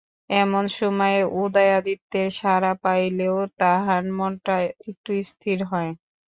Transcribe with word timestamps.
এমন 0.35 0.63
সময়ে 0.77 1.19
উদয়াদিত্যের 1.41 2.27
সাড়া 2.39 2.73
পাইলেও 2.83 3.37
তাঁহার 3.59 4.03
মনটা 4.17 4.55
একটু 4.89 5.11
স্থির 5.31 5.57
হয়। 5.71 5.91